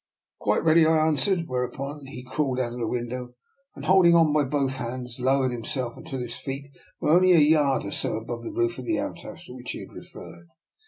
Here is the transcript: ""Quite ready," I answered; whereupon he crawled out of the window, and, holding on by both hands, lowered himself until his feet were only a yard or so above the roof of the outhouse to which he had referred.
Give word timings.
""Quite 0.39 0.63
ready," 0.63 0.83
I 0.83 0.97
answered; 1.05 1.43
whereupon 1.47 2.07
he 2.07 2.23
crawled 2.23 2.59
out 2.59 2.73
of 2.73 2.79
the 2.79 2.87
window, 2.87 3.35
and, 3.75 3.85
holding 3.85 4.15
on 4.15 4.33
by 4.33 4.45
both 4.45 4.77
hands, 4.77 5.19
lowered 5.19 5.51
himself 5.51 5.95
until 5.95 6.21
his 6.21 6.35
feet 6.37 6.71
were 6.99 7.11
only 7.11 7.33
a 7.33 7.37
yard 7.37 7.85
or 7.85 7.91
so 7.91 8.17
above 8.17 8.41
the 8.41 8.51
roof 8.51 8.79
of 8.79 8.85
the 8.85 8.97
outhouse 8.99 9.45
to 9.45 9.53
which 9.55 9.73
he 9.73 9.81
had 9.81 9.93
referred. 9.93 10.47